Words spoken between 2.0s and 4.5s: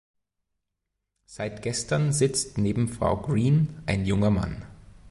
sitzt neben Frau Green ein junger